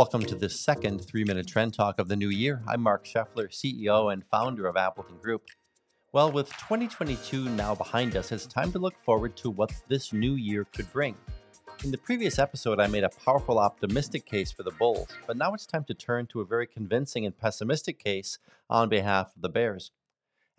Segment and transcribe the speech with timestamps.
[0.00, 2.62] Welcome to the second three minute trend talk of the new year.
[2.66, 5.42] I'm Mark Scheffler, CEO and founder of Appleton Group.
[6.14, 10.36] Well, with 2022 now behind us, it's time to look forward to what this new
[10.36, 11.16] year could bring.
[11.84, 15.52] In the previous episode, I made a powerful optimistic case for the Bulls, but now
[15.52, 18.38] it's time to turn to a very convincing and pessimistic case
[18.70, 19.90] on behalf of the Bears.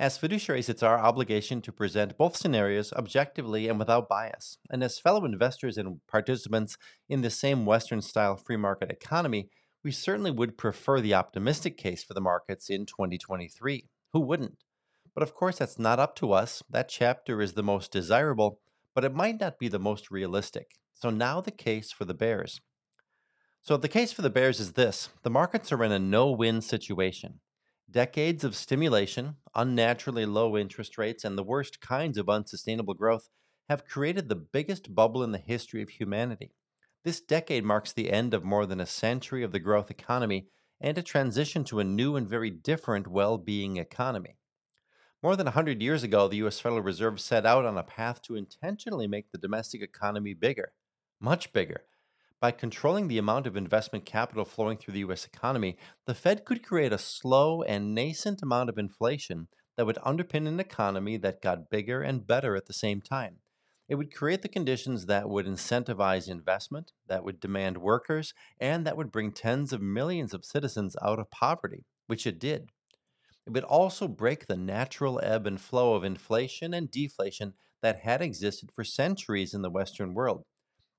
[0.00, 4.56] As fiduciaries, it's our obligation to present both scenarios objectively and without bias.
[4.70, 6.78] And as fellow investors and participants
[7.10, 9.50] in the same Western style free market economy,
[9.84, 13.90] we certainly would prefer the optimistic case for the markets in 2023.
[14.14, 14.64] Who wouldn't?
[15.14, 16.62] But of course, that's not up to us.
[16.70, 18.58] That chapter is the most desirable,
[18.94, 20.78] but it might not be the most realistic.
[20.94, 22.62] So now the case for the Bears.
[23.60, 26.62] So the case for the Bears is this the markets are in a no win
[26.62, 27.40] situation.
[27.90, 33.28] Decades of stimulation, unnaturally low interest rates, and the worst kinds of unsustainable growth
[33.68, 36.54] have created the biggest bubble in the history of humanity.
[37.04, 40.48] This decade marks the end of more than a century of the growth economy
[40.80, 44.36] and a transition to a new and very different well being economy.
[45.22, 46.60] More than 100 years ago, the U.S.
[46.60, 50.72] Federal Reserve set out on a path to intentionally make the domestic economy bigger,
[51.20, 51.84] much bigger,
[52.40, 55.26] by controlling the amount of investment capital flowing through the U.S.
[55.26, 60.48] economy, the Fed could create a slow and nascent amount of inflation that would underpin
[60.48, 63.38] an economy that got bigger and better at the same time.
[63.88, 68.96] It would create the conditions that would incentivize investment, that would demand workers, and that
[68.96, 72.70] would bring tens of millions of citizens out of poverty, which it did.
[73.46, 78.22] It would also break the natural ebb and flow of inflation and deflation that had
[78.22, 80.44] existed for centuries in the Western world.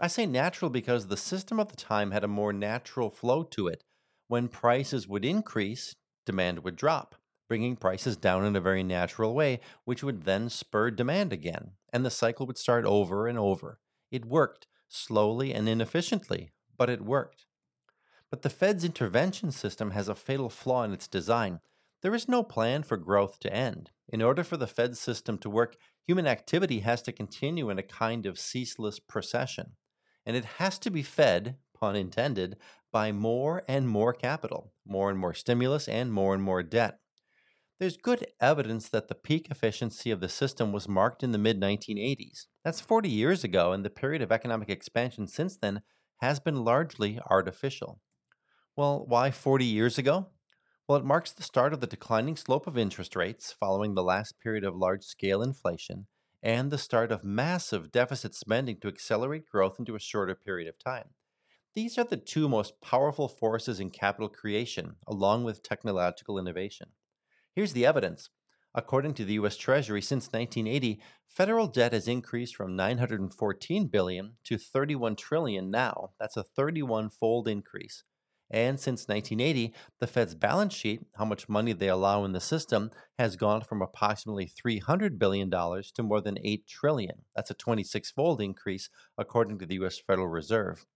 [0.00, 3.68] I say natural because the system of the time had a more natural flow to
[3.68, 3.84] it.
[4.26, 5.94] When prices would increase,
[6.26, 7.14] demand would drop,
[7.48, 12.04] bringing prices down in a very natural way, which would then spur demand again, and
[12.04, 13.78] the cycle would start over and over.
[14.10, 17.46] It worked, slowly and inefficiently, but it worked.
[18.30, 21.60] But the Fed's intervention system has a fatal flaw in its design.
[22.02, 23.92] There is no plan for growth to end.
[24.08, 27.84] In order for the Fed system to work, human activity has to continue in a
[27.84, 29.76] kind of ceaseless procession
[30.26, 32.56] and it has to be fed, pun intended,
[32.92, 37.00] by more and more capital, more and more stimulus, and more and more debt.
[37.78, 41.60] There's good evidence that the peak efficiency of the system was marked in the mid
[41.60, 42.48] 1980s.
[42.64, 45.82] That's 40 years ago, and the period of economic expansion since then
[46.18, 48.00] has been largely artificial.
[48.76, 50.30] Well, why 40 years ago?
[50.88, 54.40] Well, it marks the start of the declining slope of interest rates following the last
[54.40, 56.06] period of large scale inflation
[56.44, 60.78] and the start of massive deficit spending to accelerate growth into a shorter period of
[60.78, 61.06] time.
[61.74, 66.90] These are the two most powerful forces in capital creation, along with technological innovation.
[67.56, 68.28] Here's the evidence.
[68.74, 74.58] According to the US Treasury, since 1980, federal debt has increased from 914 billion to
[74.58, 76.10] 31 trillion now.
[76.20, 78.04] That's a 31-fold increase.
[78.54, 82.92] And since 1980, the Fed's balance sheet, how much money they allow in the system,
[83.18, 87.22] has gone from approximately $300 billion to more than 8 trillion.
[87.34, 90.86] That's a 26 fold increase, according to the US Federal Reserve.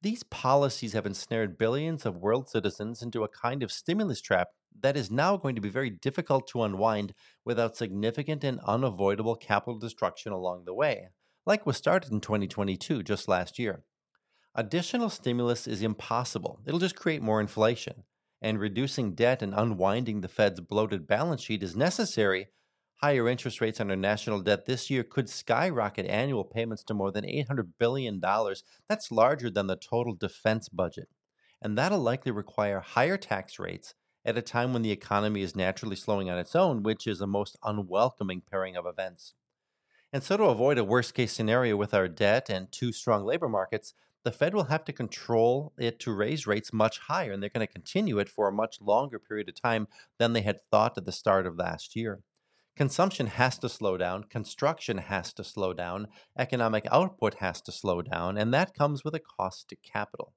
[0.00, 4.48] These policies have ensnared billions of world citizens into a kind of stimulus trap
[4.80, 7.12] that is now going to be very difficult to unwind
[7.44, 11.10] without significant and unavoidable capital destruction along the way,
[11.44, 13.84] like was started in 2022, just last year.
[14.58, 16.58] Additional stimulus is impossible.
[16.66, 18.02] It'll just create more inflation.
[18.42, 22.48] And reducing debt and unwinding the Fed's bloated balance sheet is necessary.
[22.96, 27.12] Higher interest rates on our national debt this year could skyrocket annual payments to more
[27.12, 28.20] than $800 billion.
[28.88, 31.08] That's larger than the total defense budget.
[31.62, 33.94] And that'll likely require higher tax rates
[34.24, 37.28] at a time when the economy is naturally slowing on its own, which is a
[37.28, 39.34] most unwelcoming pairing of events.
[40.12, 43.48] And so, to avoid a worst case scenario with our debt and too strong labor
[43.48, 43.94] markets,
[44.28, 47.66] the Fed will have to control it to raise rates much higher, and they're going
[47.66, 51.06] to continue it for a much longer period of time than they had thought at
[51.06, 52.20] the start of last year.
[52.76, 56.08] Consumption has to slow down, construction has to slow down,
[56.38, 60.34] economic output has to slow down, and that comes with a cost to capital.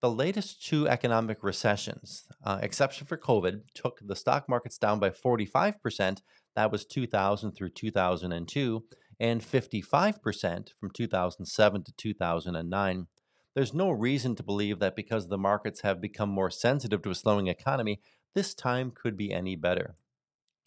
[0.00, 5.10] The latest two economic recessions, uh, exception for COVID, took the stock markets down by
[5.10, 6.22] 45%.
[6.56, 8.82] That was 2000 through 2002
[9.20, 13.06] and 55% from 2007 to 2009.
[13.54, 17.14] There's no reason to believe that because the markets have become more sensitive to a
[17.14, 18.00] slowing economy,
[18.34, 19.96] this time could be any better.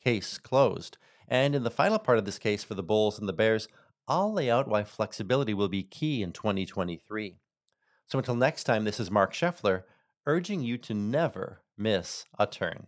[0.04, 0.98] Case closed.
[1.28, 3.68] And in the final part of this case for the Bulls and the Bears,
[4.08, 7.38] I'll lay out why flexibility will be key in 2023.
[8.06, 9.84] So until next time, this is Mark Scheffler
[10.26, 12.88] urging you to never miss a turn.